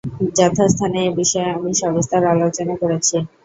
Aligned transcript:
যথাস্থানে 0.37 0.99
এ 1.03 1.19
বিষয়ে 1.19 1.49
আমি 1.55 1.71
সবিস্তার 1.81 2.23
আলোচনা 2.33 2.73
করেছি। 2.81 3.15